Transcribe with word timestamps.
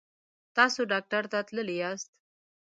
تاسو 0.55 0.81
ډاکټر 0.91 1.23
ته 1.31 1.39
تللي 1.47 1.75
یاست؟ 1.81 2.09